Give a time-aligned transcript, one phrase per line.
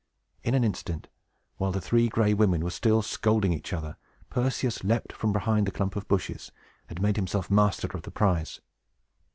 [0.41, 1.09] In an instant,
[1.57, 3.97] while the Three Gray Women were still scolding each other,
[4.31, 6.51] Perseus leaped from behind the clump of bushes,
[6.89, 8.61] and made himself master of the prize.